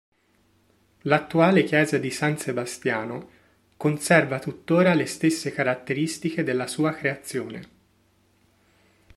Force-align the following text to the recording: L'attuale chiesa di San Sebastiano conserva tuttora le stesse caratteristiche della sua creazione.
L'attuale 1.03 1.63
chiesa 1.63 1.99
di 1.99 2.09
San 2.09 2.35
Sebastiano 2.35 3.29
conserva 3.77 4.39
tuttora 4.39 4.95
le 4.95 5.05
stesse 5.05 5.51
caratteristiche 5.51 6.41
della 6.41 6.65
sua 6.65 6.91
creazione. 6.91 7.69